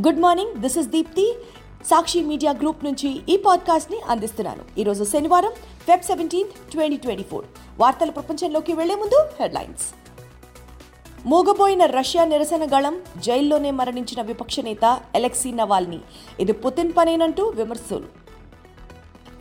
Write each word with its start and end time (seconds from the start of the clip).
Good 0.00 0.20
morning 0.20 0.54
this 0.54 0.78
is 0.78 0.88
Deepthi 0.88 1.34
Sakshi 1.86 2.20
media 2.22 2.52
group 2.52 2.84
నుంచి 2.84 3.20
ఈ 3.28 3.36
పాడ్కాస్ట్ని 3.36 4.00
అందిస్తున్నాను. 4.00 4.80
ఈరోజు 4.80 5.04
శనివారం 5.04 5.50
Feb 5.86 6.02
seventeenth 6.02 6.70
twenty 6.70 6.96
twenty 6.96 7.22
four 7.22 7.44
వార్తల 7.78 8.10
ప్రపంచంలోకి 8.10 8.72
వెళ్ళే 8.72 8.94
ముందు 8.94 9.26
హెడ్లైన్స్ 9.40 9.82
మూగబోయిన 11.26 11.84
రష్యా 11.84 12.24
నిరసన 12.24 12.78
గళం 12.78 13.02
జైల్లోనే 13.18 13.70
మరణించిన 13.70 14.22
విపక్ష 14.22 14.60
నేత 14.60 15.00
ఎలెక్సీ 15.14 15.52
నవాల్నీ. 15.52 16.00
ఇది 16.40 16.52
పుతిన్ 16.52 16.92
పనేనంటూ 16.96 17.48
విమర్శలు. 17.48 18.22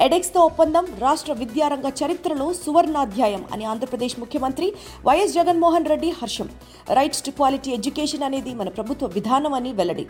ఎడెక్స్తో 0.02 0.42
ఒప్పందం 0.42 0.88
రాష్ట్ర 1.00 1.34
విద్యారంగ 1.34 1.90
చరిత్రలో 1.90 2.54
సువర్ణాధ్యాయం 2.54 3.46
అని 3.54 3.66
ఆంధ్రప్రదేశ్ 3.66 4.20
ముఖ్యమంత్రి 4.20 4.74
వైఎస్ 5.08 5.34
జగన్మోహన్ 5.34 5.86
రెడ్డి 5.86 6.10
హర్షం. 6.10 6.50
రైట్స్ 6.94 7.24
టు 7.24 7.32
క్వాలిటీ 7.32 7.72
ఎడ్యుకేషన్ 7.72 8.24
అనేది 8.24 8.54
మన 8.54 8.70
ప్రభుత్వ 8.70 9.08
విధానం 9.08 9.54
అని 9.54 9.74
వెల్లడి. 9.74 10.08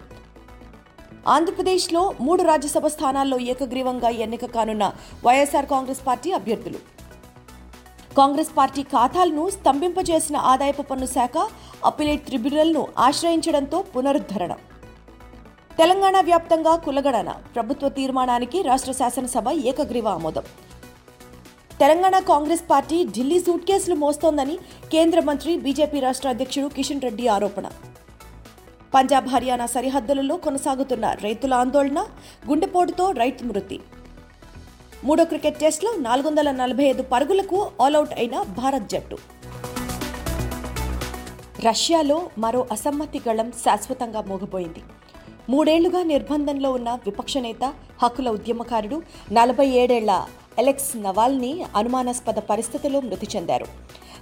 ఆంధ్రప్రదేశ్లో 1.28 2.02
మూడు 2.26 2.44
రాజ్యసభ 2.44 2.88
స్థానాల్లో 2.94 3.38
ఏకగ్రీవంగా 3.52 4.10
ఎన్నిక 4.26 4.46
కానున్న 4.46 4.86
వైఎస్ఆర్ 5.26 5.68
కాంగ్రెస్ 5.74 6.02
పార్టీ 6.08 6.32
అభ్యర్థులు. 6.32 6.80
కాంగ్రెస్ 8.20 8.50
పార్టీ 8.58 8.82
ఖాతాలను 8.94 9.50
స్తంభింపజేసిన 9.50 10.38
ఆదాయపు 10.52 10.82
పన్ను 10.82 11.06
శాఖ 11.06 11.38
అప్పిలేట్ 11.90 12.26
ట్రిబ్యునల్ను 12.26 12.88
ఆశ్రయించడంతో 12.98 13.82
పునరుద్ధరణ. 13.82 14.54
తెలంగాణ 15.78 16.20
వ్యాప్తంగా 16.30 16.76
కులగణన 16.76 17.32
ప్రభుత్వ 17.56 17.90
తీర్మానానికి 17.90 18.62
రాష్ట్ర 18.62 18.92
శాసనసభ 18.92 19.50
ఏకగ్రీవ 19.72 20.08
ఆమోదం. 20.08 20.44
తెలంగాణ 21.80 22.20
కాంగ్రెస్ 22.20 22.66
పార్టీ 22.72 23.06
ఢిల్లీ 23.06 23.40
సూట్ 23.46 23.66
కేసులు 23.70 23.96
మోస్తోందని 23.96 24.58
కేంద్ర 24.92 25.20
మంత్రి 25.30 25.58
బీజేపీ 25.58 26.00
రాష్ట్ర 26.00 26.30
అధ్యక్షుడు 26.30 26.68
కిషన్ 26.76 27.02
రెడ్డి 27.02 27.28
ఆరోపణ. 27.28 27.68
పంజాబ్ 28.94 29.28
హర్యానా 29.28 29.66
సరిహద్దులలో 29.66 30.38
కొనసాగుతున్న 30.38 31.06
రైతుల 31.24 31.54
ఆందోళన 31.54 32.00
గుండెపోటుతో 32.50 33.12
రైతు 33.12 33.44
మృతి. 33.44 33.80
మూడో 35.04 35.26
క్రికెట్ 35.26 35.60
టెస్ట్లో 35.60 35.92
నాలుగు 35.98 36.28
వందల 36.28 36.52
నలభై 36.52 36.84
ఐదు 36.84 37.04
పరుగులకు 37.04 37.72
ఆల్అవుట్ 37.82 38.14
అయిన 38.14 38.42
భారత్ 38.42 38.90
జట్టు. 38.90 39.18
రష్యాలో 41.66 42.30
మరో 42.38 42.68
అసమ్మతి 42.72 43.22
గళం 43.30 43.52
శాశ్వతంగా 43.52 44.22
మోగిపోయింది. 44.22 44.84
మూడేళ్ళుగా 45.50 46.04
నిర్బంధంలో 46.04 46.72
ఉన్న 46.72 46.90
విపక్ష 46.90 47.38
నేత 47.38 47.74
హక్కుల 48.04 48.30
ఉద్యమకారుడు 48.30 49.02
నలభై 49.32 49.68
ఏడేళ్ళ 49.68 50.26
ఎలెక్స్ 50.60 50.98
నవాల్ని 50.98 51.66
అనుమానాస్పద 51.76 52.40
పరిస్థితిలో 52.40 53.00
మృతి 53.00 53.28
చెందారు. 53.36 53.66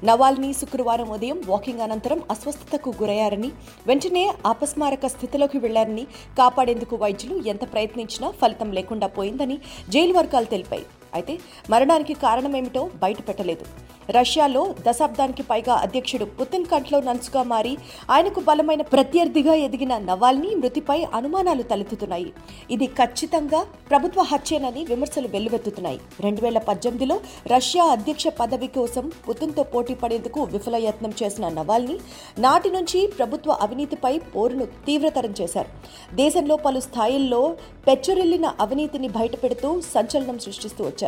నవాల్ని 0.07 0.49
శుక్రవారం 0.59 1.09
ఉదయం 1.15 1.39
వాకింగ్ 1.47 1.83
అనంతరం 1.85 2.19
అస్వస్థతకు 2.33 2.89
గురయ్యారని 2.99 3.49
వెంటనే 3.87 4.23
అపస్మారక 4.51 5.07
స్థితిలోకి 5.15 5.57
వెళ్ళారని 5.65 6.05
కాపాడేందుకు 6.37 6.95
వైద్యులు 7.03 7.35
ఎంత 7.53 7.65
ప్రయత్నించినా 7.73 8.29
ఫలితం 8.41 8.71
లేకుండా 8.77 9.09
పోయిందని 9.17 9.57
జైలు 9.95 10.15
వర్గాలు 10.19 10.49
తెలిపాయి. 10.55 10.85
అయితే 11.13 11.39
మరణానికి 11.69 12.13
కారణమేమిటో 12.13 12.89
బయటపెట్టలేదు. 13.03 13.65
రష్యాలో 14.11 14.75
దశాబ్దానికి 14.87 15.43
పైగా 15.43 15.73
అధ్యక్షుడు 15.73 16.25
పుతిన్ 16.25 16.65
కంట్లో 16.65 16.99
నలుసుగా 17.01 17.43
మారి 17.43 17.77
ఆయనకు 18.09 18.39
బలమైన 18.39 18.81
ప్రత్యర్థిగా 18.81 19.53
ఎదిగిన 19.53 19.97
నవాల్నీ 19.97 20.55
మృతిపై 20.55 21.03
అనుమానాలు 21.13 21.61
తలెత్తుతున్నాయి. 21.61 22.33
ఇది 22.71 22.87
ఖచ్చితంగా 22.87 23.65
ప్రభుత్వ 23.89 24.21
హత్యేనని 24.21 24.85
విమర్శలు 24.85 25.27
వెల్లువెత్తుతున్నాయి. 25.27 25.99
రెండు 26.19 26.41
వేల 26.41 26.57
పద్దెనిమిదిలో 26.57 27.19
రష్యా 27.47 27.83
అధ్యక్ష 27.83 28.27
పదవి 28.27 28.67
కోసం 28.67 29.11
పుతిన్తో 29.29 29.63
పోటీ 29.63 29.93
పడేందుకు 29.93 30.43
విఫల 30.43 30.75
యత్నం 30.75 31.13
చేసిన 31.23 31.49
నవాల్ని 31.49 31.97
నాటి 32.39 32.69
నుంచి 32.69 33.07
ప్రభుత్వ 33.07 33.51
అవినీతిపై 33.51 34.19
పోరును 34.19 34.65
తీవ్రతరం 34.65 35.35
చేశారు. 35.41 35.69
దేశంలో 36.15 36.55
పలు 36.55 36.79
స్థాయిల్లో 36.79 37.55
పెచ్చురెళ్ళిన 37.87 38.45
అవినీతిని 38.59 39.07
బయటపెడుతూ 39.07 39.81
సంచలనం 39.81 40.39
సృష్టిస్తూ 40.39 40.83
వచ్చారు 40.83 40.98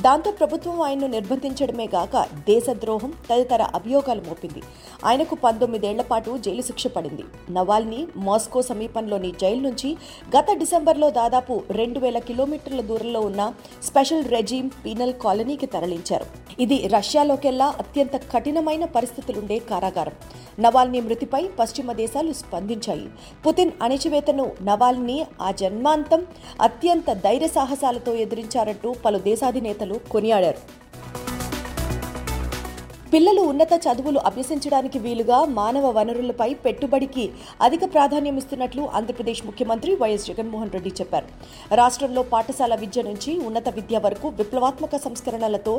దాంతో 0.00 0.30
ప్రభుత్వం 0.30 0.82
ఆయన్ను 0.82 1.06
నిర్బంధించడమే 1.06 1.88
గాక 1.94 2.24
దేశద్రోహం 2.24 3.12
తదితర 3.30 3.62
అభియోగాలు 3.62 4.20
మోపింది. 4.20 4.62
ఆయనకు 5.04 5.34
పంతొమ్మిదేళ్ళ 5.34 6.02
పాటు 6.02 6.38
జైలు 6.38 6.62
శిక్ష 6.62 6.86
పడింది. 6.86 7.24
నవాల్ని 7.50 8.06
మాస్కో 8.16 8.62
సమీపంలోని 8.62 9.32
జైలు 9.40 9.60
నుంచి 9.60 9.96
గత 10.36 10.46
డిసెంబర్లో 10.58 11.10
దాదాపు 11.10 11.62
రెండు 11.70 11.98
వేల 11.98 12.18
కిలోమీటర్ల 12.18 12.80
దూరంలో 12.80 13.20
ఉన్న 13.20 13.52
స్పెషల్ 13.82 14.24
రెజీమ్ 14.24 14.70
పీనల్ 14.84 15.14
కాలనీకి 15.14 15.66
తరలించారు. 15.66 16.26
ఇది 16.60 16.76
రష్యాలోకెల్లా 16.88 17.66
అత్యంత 17.78 18.16
కఠినమైన 18.32 18.84
పరిస్థితులుండే 18.84 19.58
కారాగారం. 19.58 20.12
నవాల్నీ 20.58 21.00
మృతిపై 21.00 21.42
పశ్చిమ 21.58 21.92
దేశాలు 21.92 22.32
స్పందించాయి. 22.32 23.06
పుతిన్ 23.46 23.72
అణిచివేతను 23.82 24.46
నవాల్ని 24.62 25.18
ఆ 25.40 25.50
జన్మాంతం 25.50 26.26
అత్యంత 26.60 27.12
ధైర్య 27.12 27.48
సాహసాలతో 27.48 28.14
ఎదిరించారంటూ 28.14 28.94
పలు 29.04 29.18
దేశాధినేతలు 29.18 30.00
కొనియాడారు. 30.10 30.60
పిల్లలు 33.12 33.42
ఉన్నత 33.50 33.74
చదువులు 33.84 34.20
అభ్యసించడానికి 34.28 34.98
వీలుగా 35.04 35.38
మానవ 35.56 35.86
వనరులపై 35.96 36.48
పెట్టుబడికి 36.64 37.24
అధిక 37.66 37.84
ప్రాధాన్యం 37.94 38.36
ఇస్తున్నట్లు 38.40 38.82
ఆంధ్రప్రదేశ్ 38.98 39.40
ముఖ్యమంత్రి 39.46 39.92
వైఎస్ 40.02 40.26
జగన్మోహన్ 40.30 40.70
రెడ్డి 40.74 40.92
చెప్పారు. 41.00 41.26
రాష్ట్రంలో 41.80 42.22
పాఠశాల 42.34 42.74
విద్య 42.82 43.02
నుంచి 43.08 43.32
ఉన్నత 43.48 43.68
విద్య 43.78 43.98
వరకు 44.04 44.28
విప్లవాత్మక 44.40 45.00
సంస్కరణలతో 45.06 45.74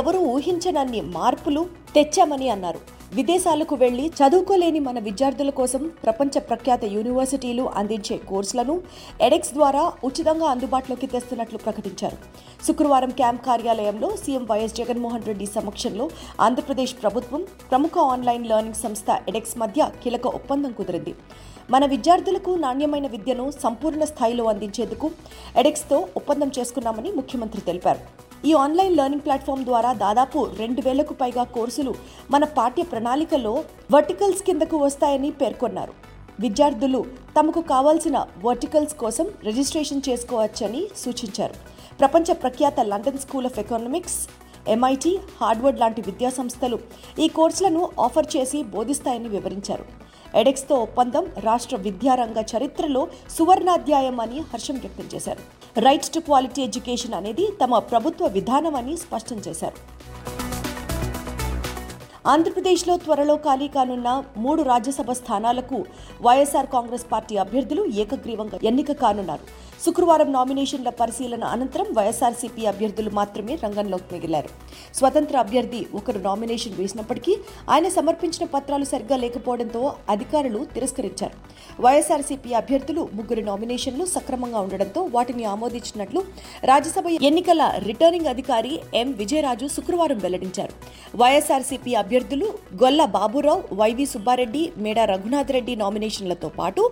ఎవరూ 0.00 0.22
ఊహించనన్ని 0.34 1.02
మార్పులు 1.18 1.62
తెచ్చామని 1.94 2.48
అన్నారు. 2.48 2.82
విదేశాలకు 3.16 3.74
వెళ్ళి 3.74 4.04
చదువుకోలేని 4.18 4.80
మన 4.88 4.98
విద్యార్థుల 5.06 5.50
కోసం 5.58 5.82
ప్రపంచ 6.04 6.40
ప్రఖ్యాత 6.50 6.84
యూనివర్సిటీలు 6.96 7.64
అందించే 7.80 8.16
కోర్సులను 8.30 8.74
ఎడెక్స్ 9.26 9.52
ద్వారా 9.58 9.82
ఉచితంగా 10.08 10.46
అందుబాటులోకి 10.52 11.06
తెస్తున్నట్లు 11.14 11.58
ప్రకటించారు. 11.58 12.18
శుక్రవారం 12.66 13.12
క్యాంప్ 13.20 13.42
కార్యాలయంలో 13.48 14.10
సీఎం 14.22 14.44
వైఎస్ 14.50 14.78
జగన్మోహన్ 14.80 15.28
రెడ్డి 15.30 15.46
సమక్షంలో 15.56 16.04
ఆంధ్రప్రదేశ్ 16.40 16.70
ప్రభుత్వం 16.74 17.46
ప్రముఖ 17.70 17.98
ఆన్లైన్ 17.98 18.46
లెర్నింగ్ 18.46 18.74
సంస్థ 18.74 19.06
ఎడెక్స్ 19.28 19.58
మధ్య 19.58 19.90
కీలక 20.02 20.26
ఒప్పందం 20.26 20.72
కుదిరింది. 20.72 21.14
మన 21.70 21.86
విద్యార్థులకు 21.86 22.50
నాణ్యమైన 22.50 23.06
విద్యను 23.06 23.50
సంపూర్ణ 23.62 24.04
స్థాయిలో 24.04 24.44
అందించేందుకు 24.44 25.10
ఎడెక్స్తో 25.56 26.08
ఒప్పందం 26.16 26.50
చేసుకున్నామని 26.58 27.12
ముఖ్యమంత్రి 27.12 27.60
తెలిపారు. 27.60 27.98
ఈ 28.46 28.52
ఆన్లైన్ 28.52 28.96
లెర్నింగ్ 28.96 29.20
ప్లాట్ఫామ్ 29.20 29.64
ద్వారా 29.64 29.92
దాదాపు 29.92 30.48
రెండు 30.58 30.80
వేలకు 30.80 31.14
పైగా 31.14 31.44
కోర్సులు 31.44 31.94
మన 32.30 32.44
పాఠ్య 32.44 32.82
ప్రణాళికలో 32.82 33.64
వర్టికల్స్ 33.92 34.42
కిందకు 34.42 34.76
వస్తాయని 34.76 35.30
పేర్కొన్నారు. 35.30 35.92
విద్యార్థులు 36.40 37.04
తమకు 37.40 37.60
కావాల్సిన 37.60 38.26
వర్టికల్స్ 38.44 38.94
కోసం 38.94 39.26
రిజిస్ట్రేషన్ 39.44 40.02
చేసుకోవచ్చని 40.08 40.88
సూచించారు. 40.96 41.54
ప్రపంచ 42.00 42.32
ప్రఖ్యాత 42.32 42.80
London 42.80 43.18
school 43.18 43.46
of 43.46 43.58
economics 43.58 44.28
MIT 44.74 45.12
Harvard 45.40 45.80
లాంటి 45.80 46.02
విద్యాసంస్థలు 46.08 46.78
ఈ 47.18 47.28
కోర్సులను 47.28 47.88
ఆఫర్ 48.06 48.30
చేసి 48.36 48.62
బోధిస్తాయని 48.62 49.28
వివరించారు. 49.28 49.84
ఎడెక్స్తో 50.40 50.74
ఒప్పందం 50.74 51.24
రాష్ట్ర 51.48 51.76
విద్యారంగ 51.76 52.38
చరిత్రలో 52.52 53.08
సువర్ణాధ్యాయం 53.36 54.20
అని 54.20 54.38
హర్షం 54.52 54.76
వ్యక్తం 54.84 55.06
చేశారు. 55.14 55.42
రైట్స్ 55.86 56.14
టు 56.14 56.20
క్వాలిటీ 56.20 56.62
ఎడ్యుకేషన్ 56.62 57.14
అనేది 57.14 57.46
తమ 57.62 57.78
ప్రభుత్వ 57.78 58.26
విధానమని 58.26 58.96
స్పష్టం 58.96 59.40
చేశారు. 59.48 59.78
ఆంధ్రప్రదేశ్లో 62.32 62.96
త్వరలో 62.96 63.36
ఖాళీ 63.36 63.68
కానున్న 63.68 64.24
మూడు 64.36 64.62
రాజ్యసభ 64.62 65.10
స్థానాలకు 65.20 65.78
వైఎస్ఆర్ 66.26 66.66
కాంగ్రెస్ 66.66 67.06
పార్టీ 67.12 67.36
అభ్యర్థులు 67.36 67.84
ఏకగ్రీవంగా 68.02 68.58
ఎన్నిక 68.70 68.92
కానున్నారు. 69.02 69.44
శుక్రవారం 69.84 70.28
నామినేషన్ల 70.32 70.90
పరిశీలన 70.98 71.44
అనంతరం 71.54 71.86
వైఎస్ఆర్సీపీ 71.96 72.62
అభ్యర్థులు 72.70 73.10
మాత్రమే 73.18 73.54
రంగంలోకి 73.62 74.06
మిగిలారు. 74.12 74.50
స్వతంత్ర 74.98 75.36
అభ్యర్థి 75.44 75.80
ఒకరు 75.98 76.20
నామినేషన్ 76.26 76.76
వేసినప్పటికీ 76.80 77.32
ఆయన 77.72 77.88
సమర్పించిన 77.88 78.44
పత్రాలు 78.54 78.86
సరిగ్గా 78.90 79.16
లేకపోవడంతో 79.22 79.82
అధికారులు 80.14 80.60
తిరస్కరించారు. 80.74 81.36
వైఎస్ఆర్సీపీ 81.84 82.52
అభ్యర్థులు 82.60 83.08
ముగ్గురు 83.18 83.44
నామినేషన్లు 83.50 84.04
సక్రమంగా 84.14 84.60
ఉండడంతో 84.66 85.02
వాటిని 85.16 85.46
ఆమోదించినట్లు 85.54 86.22
రాజ్యసభ 86.70 87.08
ఎన్నికల 87.30 87.62
రిటర్నింగ్ 87.88 88.30
అధికారి 88.34 88.74
ఎం 89.02 89.10
విజయరాజు 89.22 89.68
శుక్రవారం 89.76 90.20
వెల్లడించారు. 90.26 90.76
వైఎస్ఆర్సీపీ 91.16 91.94
అభ్యర్థులు 92.02 92.50
గొల్ల 92.84 93.04
బాబురావు 93.18 93.62
వైవి 93.74 94.06
సుబ్బారెడ్డి 94.12 94.64
మేడా 94.86 95.06
రఘునాథ్ 95.14 95.52
రెడ్డి 95.58 95.76
నామినేషన్లతో 95.82 96.50
పాటు 96.60 96.84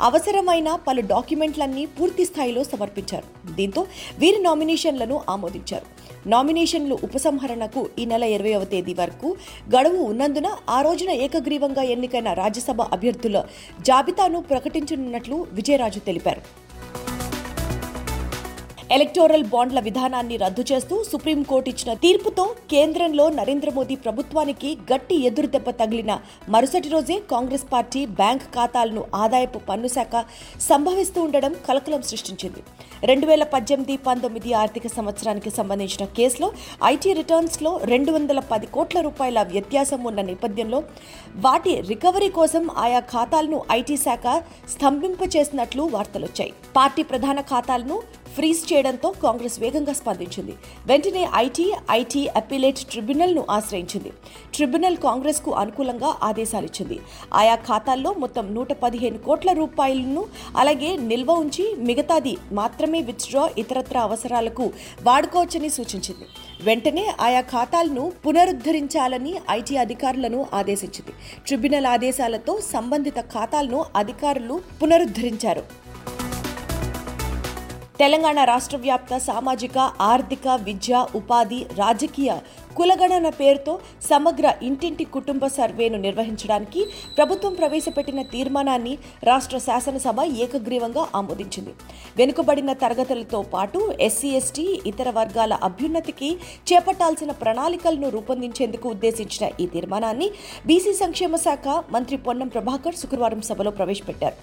అవసరమైన 0.00 0.74
పలు 0.86 1.00
డాక్యుమెంట్లన్నీ 1.00 1.86
పూర్తి 1.86 2.24
స్థాయిలో 2.24 2.64
సమర్పించారు. 2.64 3.26
దీంతో 3.54 3.86
వీరి 4.18 4.42
నామినేషన్లను 4.42 5.20
ఆమోదించారు. 5.28 5.86
నామినేషన్లు 6.26 6.98
ఉపసంహరణకు 7.04 7.88
ఈ 7.98 8.04
నెల 8.04 8.24
ఇరవైవ 8.24 8.64
తేదీ 8.64 8.94
వరకు 8.94 9.36
గడువు 9.76 10.00
ఉన్నందున 10.02 10.48
ఆ 10.68 10.82
రోజున 10.82 11.10
ఏకగ్రీవంగా 11.10 11.82
ఎన్నికైన 11.82 12.32
రాజ్యసభ 12.32 12.82
అభ్యర్థుల 12.82 13.42
జాబితాను 13.80 14.40
ప్రకటించనున్నట్లు 14.40 15.46
విజయరాజు 15.52 15.98
తెలిపారు. 15.98 16.67
ఎలక్టోరల్ 18.94 19.44
బాండ్ల 19.52 19.78
విధానాన్ని 19.86 20.36
రద్దు 20.42 20.62
చేస్తూ 20.70 20.94
సుప్రీంకోర్టు 21.08 21.68
ఇచ్చిన 21.70 21.90
తీర్పుతో 22.02 22.44
కేంద్రంలో 22.72 23.24
నరేంద్ర 23.38 23.70
మోదీ 23.74 23.96
ప్రభుత్వానికి 24.04 24.70
గట్టి 24.90 25.16
ఎదురుదెబ్బ 25.28 25.70
తగిలిన 25.80 26.12
మరుసటి 26.54 26.88
రోజే 26.88 27.16
కాంగ్రెస్ 27.32 27.66
పార్టీ 27.72 28.02
బ్యాంక్ 28.20 28.46
ఖాతాలను 28.54 29.02
ఆదాయపు 29.14 29.58
పన్ను 29.68 29.88
శాఖ 29.96 30.22
సంభవిస్తూ 30.68 31.18
ఉండడం 31.22 31.52
కలకలం 31.66 32.02
సృష్టించింది. 32.10 32.62
రెండు 33.10 33.26
వేల 33.26 33.44
పద్దెనిమిది 33.54 33.96
పంతొమ్మిది 34.06 34.52
ఆర్థిక 34.60 34.86
సంవత్సరానికి 34.96 35.50
సంబంధించిన 35.58 36.06
కేసులో 36.18 36.48
ఐటీ 36.92 37.12
రిటర్న్స్లో 37.12 37.72
రెండు 37.92 38.12
వందల 38.12 38.40
పది 38.52 38.68
కోట్ల 38.76 39.00
రూపాయల 39.00 39.42
వ్యత్యాసం 39.52 40.00
ఉన్న 40.04 40.20
నేపథ్యంలో 40.30 40.80
వాటి 41.46 41.74
రికవరీ 41.90 42.30
కోసం 42.38 42.64
ఆయా 42.84 43.02
ఖాతాలను 43.12 43.60
ఐటీ 43.78 43.98
శాఖ 44.06 44.26
స్తంభింపచేసినట్లు 44.74 45.84
వార్తలొచ్చాయి. 45.96 46.54
పార్టీ 46.76 47.04
ప్రధాన 47.12 47.40
ఖాతాలను 47.52 47.98
ఫ్రీజ్ 48.34 48.72
చేయడంతో 48.72 49.10
కాంగ్రెస్ 49.22 49.60
వేగంగా 49.60 49.92
స్పందించింది. 49.92 50.54
వెంటనే 50.86 51.28
ఐటీ 51.34 51.72
ఐటీ 51.90 52.26
అప్పీలేట్ 52.26 52.78
ట్రిబ్యునల్ను 52.78 53.46
ఆశ్రయించింది. 53.50 54.12
ట్రిబ్యునల్ 54.54 54.96
కాంగ్రెస్కు 54.96 55.50
అనుకూలంగా 55.52 56.14
ఆదేశాలిచ్చింది. 56.22 56.98
ఆయా 57.34 57.54
ఖాతాల్లో 57.54 58.12
మొత్తం 58.12 58.54
నూట 58.54 58.72
పదిహేను 58.72 59.18
కోట్ల 59.18 59.52
రూపాయలను 59.52 60.26
అలాగే 60.56 60.96
నిల్వ 60.96 61.32
ఉంచి 61.32 61.74
మిగతాది 61.78 62.36
మాత్రమే 62.52 63.00
విత్డ్రా 63.00 63.50
ఇతరత్ర 63.58 63.98
అవసరాలకు 63.98 64.70
వాడుకోవచ్చని 65.02 65.68
సూచించింది. 65.68 66.26
వెంటనే 66.62 67.12
ఆయా 67.20 67.40
ఖాతాలను 67.40 68.12
పునరుద్ధరించాలని 68.26 69.34
ఐటీ 69.50 69.76
అధికారులను 69.76 70.46
ఆదేశించింది. 70.54 71.12
ట్రిబ్యునల్ 71.46 71.86
ఆదేశాలతో 71.86 72.60
సంబంధిత 72.72 73.20
ఖాతాలను 73.20 73.84
అధికారులు 73.96 74.60
పునరుద్ధరించారు. 74.82 75.87
తెలంగాణ 77.98 78.38
రాష్ట్ర 78.44 78.76
వ్యాప్త 78.76 79.12
సామాజిక 79.20 79.76
ఆర్థిక 80.02 80.48
విద్య 80.66 80.98
ఉపాధి 81.14 81.58
రాజకీయ 81.78 82.32
కులగణన 82.78 83.28
పేరుతో 83.38 83.72
సమగ్ర 84.08 84.46
ఇంటింటి 84.68 85.04
కుటుంబ 85.14 85.44
సర్వేను 85.56 85.98
నిర్వహించడానికి 86.04 86.80
ప్రభుత్వం 87.16 87.52
ప్రవేశపెట్టిన 87.60 88.20
తీర్మానాన్ని 88.34 88.92
రాష్ట్ర 89.28 89.58
శాసనసభ 89.66 90.18
ఏకగ్రీవంగా 90.44 91.04
ఆమోదించింది. 91.20 91.72
వెనుకబడిన 92.18 92.70
తరగతులతో 92.82 93.40
పాటు 93.54 93.80
ఎస్సీ 94.06 94.30
ఎస్టీ 94.40 94.66
ఇతర 94.90 95.08
వర్గాల 95.18 95.52
అభ్యున్నతికి 95.68 96.30
చేపట్టాల్సిన 96.70 97.32
ప్రణాళికలను 97.42 98.10
రూపొందించేందుకు 98.16 98.86
ఉద్దేశించిన 98.94 99.48
ఈ 99.62 99.66
తీర్మానాన్ని 99.74 100.28
బీసీ 100.70 100.92
సంక్షేమ 101.02 101.36
శాఖ 101.46 101.66
మంత్రి 101.96 102.18
పొన్నం 102.28 102.50
ప్రభాకర్ 102.56 103.00
శుక్రవారం 103.02 103.42
సభలో 103.48 103.72
ప్రవేశపెట్టారు. 103.80 104.36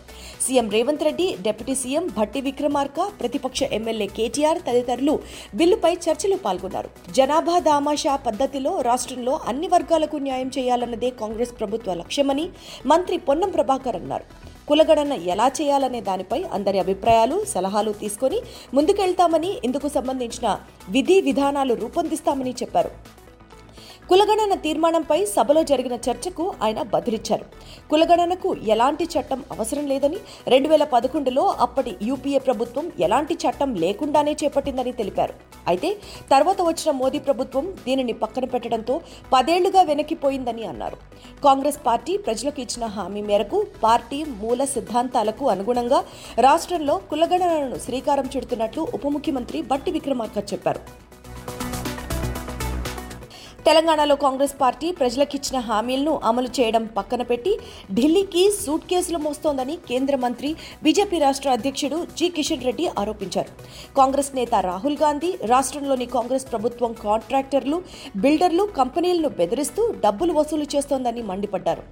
CM 0.45 0.67
Revanth 0.75 1.07
Reddy 1.09 1.29
deputy 1.47 1.77
CM 1.83 2.05
Bhatti 2.19 2.41
Vikramarka 2.49 2.99
ప్రతిపక్ష 3.21 3.63
ఎమ్మెల్యే 3.79 4.09
కేటీఆర్ 4.17 4.61
తదితరులు 4.67 5.15
బిల్లుపై 5.59 5.93
చర్చలు 6.05 6.39
పాల్గొన్నారు. 6.45 6.91
జనాభా 7.17 7.57
దామాషా 7.71 8.13
పద్ధతిలో 8.27 8.74
రాష్ట్రంలో 8.89 9.33
అన్ని 9.51 9.68
వర్గాలకు 9.75 10.18
న్యాయం 10.25 10.50
చేయాలన్నదే 10.57 11.10
కాంగ్రెస్ 11.22 11.54
ప్రభుత్వ 11.60 11.94
లక్ష్యమని 12.01 12.45
మంత్రి 12.92 13.18
పొన్నం 13.27 13.51
ప్రభాకర్ 13.57 14.00
అన్నారు. 14.01 14.27
కులగణన 14.69 15.13
ఎలా 15.33 15.48
చేయాలనే 15.57 16.00
దానిపై 16.07 16.39
అందరి 16.57 16.77
అభిప్రాయాలు 16.83 17.36
సలహాలు 17.54 17.92
తీసుకొని 18.01 18.39
ముందుకెళ్తామని 18.75 19.51
ఇందుకు 19.68 19.89
సంబంధించిన 19.98 20.48
విధి 20.95 21.18
విధానాలు 21.27 21.74
రూపొందిస్తామని 21.83 22.54
చెప్పారు. 22.62 22.92
కులగణన 24.10 24.54
తీర్మానంపై 24.63 25.18
సభలో 25.36 25.62
జరిగిన 25.69 25.96
చర్చకు 26.06 26.44
ఆయన 26.66 26.80
బదిలిచ్చారు. 26.94 27.46
కులగణనకు 27.92 28.50
ఎలాంటి 28.74 29.06
చట్టం 29.13 29.40
అవసరం 29.54 29.86
లేదని 29.92 30.19
రెండు 30.54 30.68
వేల 30.72 30.84
పదకొండులో 30.92 31.44
అప్పటి 31.66 31.92
యూపీఏ 32.07 32.40
ప్రభుత్వం 32.48 32.86
ఎలాంటి 33.06 33.36
చట్టం 33.44 33.69
లేకుండానే 33.84 34.34
చేపట్టిందని 34.42 34.94
తెలిపారు. 35.00 35.34
అయితే 35.72 35.90
తర్వాత 36.34 36.60
వచ్చిన 36.68 36.92
మోదీ 37.02 37.22
ప్రభుత్వం 37.30 37.66
దీనిని 37.86 38.16
పక్కన 38.24 38.48
పెట్టడంతో 38.54 38.98
పదేళ్ళుగా 39.34 39.84
వెనక్కిపోయిందని 39.92 40.66
అన్నారు. 40.72 41.00
కాంగ్రెస్ 41.48 41.80
పార్టీ 41.88 42.16
ప్రజలకు 42.28 42.62
ఇచ్చిన 42.66 42.86
హామీ 42.98 43.24
మేరకు 43.31 43.60
పార్టీ 43.86 44.22
మూల 44.44 44.63
సిద్ధాంతాలకు 44.75 45.46
అనుగుణంగా 45.56 46.02
రాష్ట్రంలో 46.48 46.98
కులగణనను 47.13 47.80
శ్రీకారం 47.88 48.30
చుడుతున్నట్లు 48.36 48.84
ఉప 49.00 49.07
ముఖ్యమంత్రి 49.18 49.62
బట్టి 49.74 49.92
విక్రమార్క 49.98 50.46
చెప్పారు. 50.54 51.05
తెలంగాణలో 53.67 54.15
కాంగ్రెస్ 54.23 54.53
పార్టీ 54.59 54.88
ప్రజలకిచ్చిన 54.97 55.57
హామీలను 55.67 56.12
అమలు 56.29 56.50
చేయడం 56.57 56.83
పక్కన 56.97 57.21
పెట్టి 57.29 57.53
ఢిల్లీకి 57.97 58.44
సూట్ 58.63 58.83
కేసులు 58.91 59.19
మోస్తోందని 59.23 59.75
కేంద్ర 59.89 60.15
మంత్రి 60.25 60.50
బీజేపీ 60.83 61.17
రాష్ట్ర 61.23 61.50
అధ్యక్షుడు 61.57 61.97
జి. 62.19 62.27
కిషన్ 62.35 62.65
రెడ్డి 62.67 62.85
ఆరోపించారు. 63.03 63.51
కాంగ్రెస్ 64.00 64.29
నేత 64.39 64.53
రాహుల్ 64.67 64.97
గాంధీ 65.03 65.31
రాష్ట్రంలోని 65.53 66.07
కాంగ్రెస్ 66.17 66.45
ప్రభుత్వం 66.51 66.91
కాంట్రాక్టర్లు 67.06 67.79
బిల్డర్లు 68.25 68.65
కంపెనీలను 68.79 69.31
బెదిరిస్తూ 69.39 69.85
డబ్బులు 70.06 70.35
వసూలు 70.38 70.68
చేస్తోందని 70.75 71.23
మండిపడ్డారు. 71.31 71.85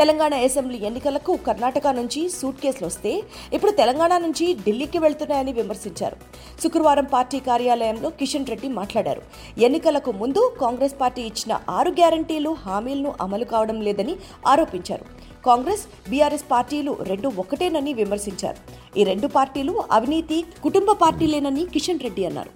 తెలంగాణ 0.00 0.34
అసెంబ్లీ 0.48 0.80
ఎన్నికలకు 0.90 1.34
కర్ణాటక 1.50 1.86
నుంచి 2.00 2.24
సూట్ 2.38 2.60
కేసులు 2.64 2.88
వస్తే 2.90 3.14
ఇప్పుడు 3.58 3.74
తెలంగాణ 3.82 4.12
నుంచి 4.26 4.48
ఢిల్లీకి 4.66 5.00
వెళ్తున్నాయని 5.06 5.54
విమర్శించారు. 5.60 6.18
శుక్రవారం 6.64 7.08
పార్టీ 7.16 7.40
కార్యాలయంలో 7.52 8.10
కిషన్ 8.18 8.50
రెడ్డి 8.54 8.70
మాట్లాడారు. 8.80 9.24
ఎన్నికలకు 9.68 10.10
ముందు 10.24 10.44
కాంగ్రెస్ 10.64 10.98
పార్టీ 11.00 11.18
ఇచ్చిన 11.28 11.60
ఆరు 11.68 11.90
గ్యారంటీలు 11.90 12.56
హామీలను 12.64 13.14
అమలు 13.20 13.44
కావడం 13.44 13.80
లేదని 13.80 14.16
ఆరోపించారు. 14.46 15.04
కాంగ్రెస్ 15.46 15.84
బీఆర్ఎస్ 16.10 16.50
పార్టీలు 16.50 16.96
రెండు 17.02 17.28
ఒకటేనని 17.42 17.92
విమర్శించారు. 17.92 18.58
ఈ 18.98 19.04
రెండు 19.04 19.26
పార్టీలు 19.26 19.74
అవినీతి 19.92 20.44
కుటుంబ 20.62 20.92
పార్టీలేనని 20.92 21.64
కిషన్ 21.66 22.04
రెడ్డి 22.06 22.24
అన్నారు. 22.24 22.52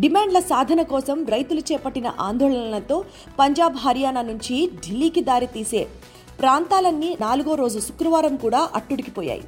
డిమాండ్ల 0.00 0.38
సాధన 0.40 0.80
కోసం 0.82 1.24
రైతులు 1.24 1.62
చేపట్టిన 1.72 2.08
ఆందోళనలతో 2.20 3.04
పంజాబ్ 3.38 3.76
హర్యానా 3.76 4.22
నుంచి 4.22 4.70
ఢిల్లీకి 4.86 5.20
దారి 5.20 5.46
తీసే 5.46 5.82
ప్రాంతాలన్నీ 6.40 7.16
నాలుగో 7.20 7.54
రోజు 7.54 7.78
శుక్రవారం 7.78 8.36
కూడా 8.36 8.60
అట్టుడికిపోయాయి. 8.74 9.44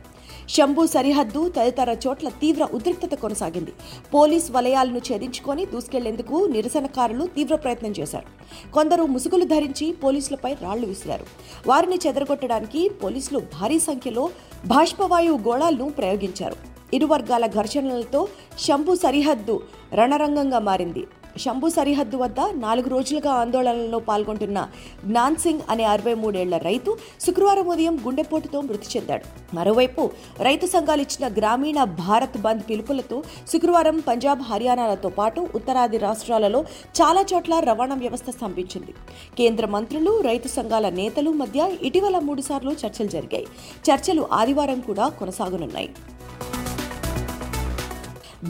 శంభు 0.49 0.87
సరిహద్దు 0.87 1.49
తదితర 1.49 1.97
చోట్ల 2.07 2.29
తీవ్ర 2.29 2.69
ఉద్రిక్తత 2.75 3.15
కొనసాగింది. 3.15 3.73
పోలీస్ 4.15 4.53
వలయాలను 4.53 4.99
ఛేదించుకొని 4.99 5.67
దూసుకెళ్ళేందుకు 5.67 6.47
నిరసనకారులు 6.47 7.27
తీవ్ర 7.27 7.57
ప్రయత్నం 7.57 7.95
చేశారు. 8.01 8.29
కొందరు 8.73 9.03
ముసుగులు 9.03 9.45
ధరించి 9.45 9.93
పోలీసులపై 9.93 10.55
రాళ్ళు 10.55 10.87
విసిరారు. 10.87 11.27
వారిని 11.67 11.99
చెదరగొట్టడానికి 12.07 12.89
పోలీసులు 12.89 13.39
భారీ 13.39 13.79
సంఖ్యలో 13.79 14.31
బాష్పవాయువు 14.67 15.39
గోళాలను 15.49 15.89
ప్రయోగించారు. 15.89 16.57
ఇరు 16.95 17.07
వర్గాల 17.07 17.47
ఘర్షణలతో 17.47 18.29
శంభు 18.59 18.95
సరిహద్దు 18.95 19.61
రణరంగంగా 19.95 20.59
మారింది. 20.59 21.05
శంభు 21.39 21.69
సరిహద్దు 21.69 22.17
వద్ద 22.17 22.41
నాలుగు 22.41 22.89
రోజులుగా 22.89 23.33
ఆందోళనలో 23.33 23.99
పాల్గొంటున్న 23.99 24.69
జ్ఞాన్ 25.05 25.37
సింగ్ 25.37 25.61
అనే 25.71 25.85
అరవై 25.85 26.15
మూడేళ్ళ 26.15 26.57
రైతు 26.57 26.99
శుక్రవారం 27.21 27.69
ఉదయం 27.69 27.99
గుండెపోటుతో 28.07 28.61
మృతి 28.61 28.99
చెందాడు. 28.99 29.57
మరోవైపు 29.57 30.11
రైతు 30.41 30.67
సంఘాలు 30.67 31.01
ఇచ్చిన 31.01 31.35
గ్రామీణ 31.35 31.85
భారత్ 31.85 32.39
బంద్ 32.39 32.63
పిలుపులతో 32.71 33.23
శుక్రవారం 33.53 33.99
పంజాబ్ 34.09 34.43
హర్యానాలతో 34.43 35.09
పాటు 35.09 35.49
ఉత్తరాది 35.55 35.99
రాష్ట్రాలలో 35.99 36.65
చాలా 37.03 37.25
చోట్ల 37.35 37.59
రవాణా 37.59 37.95
వ్యవస్థ 37.95 38.31
స్తంభించింది. 38.31 38.95
కేంద్ర 39.39 39.67
మంత్రులు 39.67 40.21
రైతు 40.21 40.49
సంఘాల 40.49 40.89
నేతలు 40.89 41.31
మధ్య 41.31 41.71
ఇటీవల 41.83 42.19
మూడుసార్లు 42.19 42.71
చర్చలు 42.71 43.09
జరిగాయి. 43.09 43.47
చర్చలు 43.91 44.29
ఆదివారం 44.33 44.81
కూడా 44.81 45.09
కొనసాగనున్నాయి. 45.09 45.91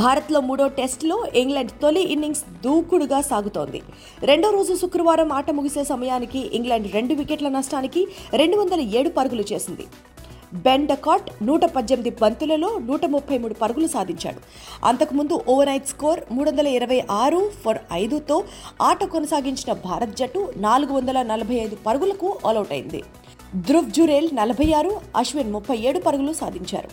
భారత్లో 0.00 0.40
మూడో 0.40 0.66
టెస్టులో 0.68 1.16
ఇంగ్లాండ్ 1.40 1.72
తొలి 1.82 2.02
ఇన్నింగ్స్ 2.12 2.44
దూకుడుగా 2.64 3.18
సాగుతోంది. 3.20 3.80
రెండో 4.30 4.50
రోజు 4.50 4.74
శుక్రవారం 4.74 5.32
ఆట 5.32 5.50
ముగిసే 5.50 5.84
సమయానికి 5.84 6.40
ఇంగ్లాండ్ 6.56 6.88
రెండు 6.94 7.14
వికెట్ల 7.14 7.48
నష్టానికి 7.48 8.02
రెండు 8.34 8.56
వందల 8.56 8.80
ఏడు 8.80 9.08
పరుగులు 9.08 9.44
చేసింది. 9.52 9.86
బెండకాట్ 10.64 11.28
నూట 11.48 11.64
పద్దెనిమిది 11.64 12.10
బంతులలో 12.22 12.70
నూట 12.88 13.04
ముప్పై 13.06 13.38
మూడు 13.38 13.54
పరుగులు 13.54 13.86
సాధించాడు. 13.86 14.40
అంతకుముందు 14.86 15.34
ఓవర్ 15.48 15.68
నైట్ 15.68 15.92
స్కోర్ 15.92 16.20
మూడు 16.32 16.48
వందల 16.50 16.68
ఇరవై 16.78 17.02
ఆరు 17.10 17.40
ఫర్ 17.64 17.78
ఐదుతో 17.92 18.36
ఆట 18.88 19.04
కొనసాగించిన 19.04 19.72
భారత్ 19.86 20.16
జట్టు 20.16 20.52
నాలుగు 20.56 20.92
వందల 20.92 21.22
నలభై 21.22 21.54
ఐదు 21.54 21.78
పరుగులకు 21.86 22.38
ఆలౌట్ 22.46 22.72
అయింది. 22.72 23.02
ధ్రువ్ 23.56 23.90
జురేల్ 23.90 24.28
నలభై 24.36 24.72
ఆరు 24.72 25.00
అశ్విన్ 25.16 25.52
ముప్పై 25.52 25.76
ఏడు 25.76 25.98
పరుగులు 25.98 26.32
సాధించారు. 26.32 26.88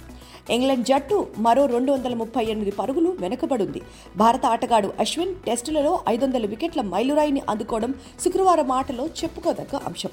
ఇంగ్లాండ్ 0.51 0.85
జట్టు 0.85 1.27
మరో 1.37 1.65
రెండు 1.65 1.91
వందల 1.91 2.13
ముప్పై 2.13 2.45
ఎనిమిది 2.45 2.71
పరుగులు 2.71 3.17
వెనుకబడింది. 3.19 3.81
భారత 4.17 4.45
ఆటగాడు 4.45 4.93
అశ్విన్ 4.99 5.35
టెస్టులలో 5.35 5.99
ఐదు 6.09 6.25
వందల 6.25 6.45
వికెట్ల 6.45 6.81
మైలురాయిని 6.81 7.41
అందుకోవడం 7.49 7.93
శుక్రవారం 8.23 8.71
ఆటలో 8.71 9.07
చెప్పుకోదగ్గ 9.07 9.79
అంశం. 9.85 10.09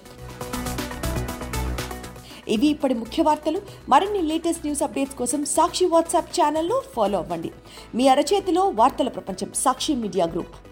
ఇవి 2.48 2.66
ఇప్పటి 2.66 2.94
ముఖ్య 2.94 3.22
వార్తలు. 3.22 3.62
మరిన్ని 3.88 4.22
లేటెస్ట్ 4.22 4.64
న్యూస్ 4.64 4.82
అప్డేట్స్ 4.82 5.14
కోసం 5.14 5.44
సాక్షి 5.44 5.86
వాట్సాప్ 5.86 6.40
ఛానల్లో 6.40 6.82
ఫాలో 6.96 7.18
అవ్వండి. 7.18 7.50
మీ 7.94 8.08
అరచేతిలో 8.08 8.68
వార్తల 8.68 9.08
ప్రపంచం 9.08 9.50
సాక్షి 9.54 9.94
మీడియా 9.94 10.26
గ్రూప్. 10.26 10.65